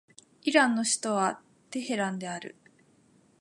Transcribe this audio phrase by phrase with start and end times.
[0.41, 2.55] イランの首都はテヘランである